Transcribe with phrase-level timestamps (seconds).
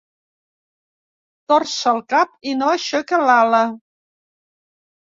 [1.53, 3.65] Torça el cap i no aixeca l'ala.